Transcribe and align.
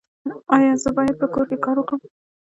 ایا 0.55 0.71
زه 0.83 0.89
باید 0.97 1.15
په 1.21 1.27
کور 1.33 1.45
کې 1.49 1.57
کار 1.65 1.75
وکړم؟ 1.79 2.01